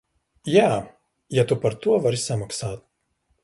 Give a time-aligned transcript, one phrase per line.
[0.53, 0.63] Jā,
[1.39, 2.85] ja tu par to vari samaksāt.